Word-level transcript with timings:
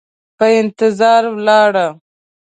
په 0.37 0.45
انتظار 0.59 1.23
ولاړه، 1.35 1.87